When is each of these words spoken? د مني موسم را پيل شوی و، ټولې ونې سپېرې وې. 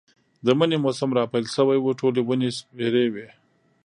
د 0.45 0.47
مني 0.59 0.77
موسم 0.85 1.09
را 1.17 1.23
پيل 1.31 1.45
شوی 1.55 1.77
و، 1.79 1.97
ټولې 1.99 2.21
ونې 2.27 2.49
سپېرې 2.57 3.05
وې. 3.13 3.27